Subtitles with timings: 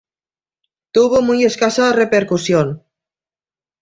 [0.91, 2.81] Tuvo muy escasa repercusión.